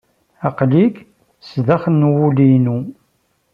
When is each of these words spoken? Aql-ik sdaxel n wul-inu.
Aql-ik 0.47 0.95
sdaxel 1.49 1.95
n 1.99 2.07
wul-inu. 2.15 2.79